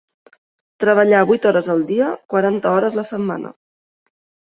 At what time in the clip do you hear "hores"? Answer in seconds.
1.49-1.69, 2.79-2.97